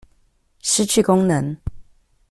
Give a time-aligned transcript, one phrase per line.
[0.63, 1.55] 失去功能